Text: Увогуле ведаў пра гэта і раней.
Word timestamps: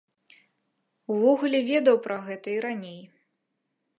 Увогуле 1.15 1.59
ведаў 1.71 1.95
пра 2.07 2.17
гэта 2.29 2.47
і 2.53 2.57
раней. 2.67 2.99